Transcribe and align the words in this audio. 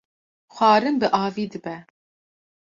xwarin 0.53 0.95
bi 1.01 1.07
avî 1.25 1.45
dibe 1.51 1.75